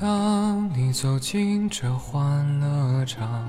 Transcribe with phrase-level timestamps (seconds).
[0.00, 3.46] 当你走进这欢乐场，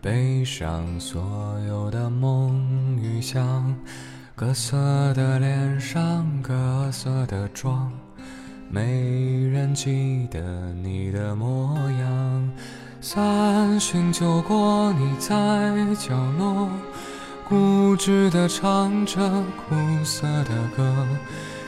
[0.00, 3.76] 背上所有的梦与想，
[4.34, 4.74] 各色
[5.12, 7.92] 的脸上，各色的妆，
[8.70, 12.50] 没人记得你的模样。
[13.02, 16.70] 三巡酒过，你在角落，
[17.46, 19.28] 固执地唱着
[19.68, 21.06] 苦涩的歌。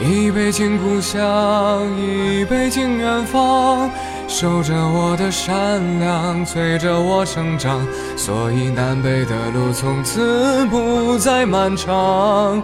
[0.00, 3.90] 一杯敬故乡，一杯敬远方，
[4.28, 7.84] 守着我的善良，催着我成长。
[8.16, 12.62] 所以南北的路从此不再漫长，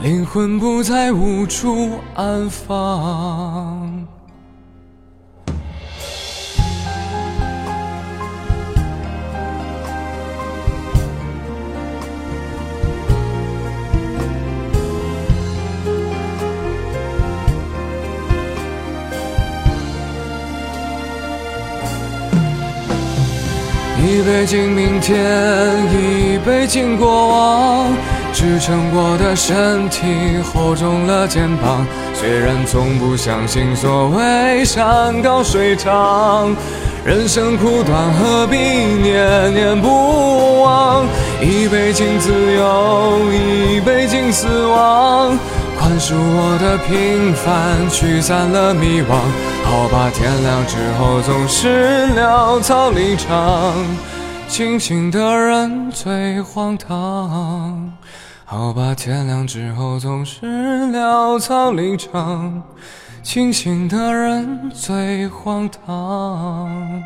[0.00, 4.15] 灵魂不再无处安放。
[23.98, 25.16] 一杯敬明天，
[25.90, 27.88] 一杯敬过往，
[28.32, 31.86] 支撑我的身体厚重了肩膀。
[32.12, 36.54] 虽然从不相信所谓山高水长，
[37.04, 41.06] 人生苦短，何必念念不忘？
[41.40, 42.85] 一杯敬自由，
[44.38, 45.34] 死亡，
[45.78, 49.16] 宽恕我的平凡，驱散了迷惘。
[49.64, 53.74] 好吧，天亮之后总是潦草离场，
[54.46, 57.90] 清醒的人最荒唐。
[58.44, 60.44] 好吧，天亮之后总是
[60.92, 62.62] 潦草离场，
[63.22, 67.02] 清醒的人最荒唐。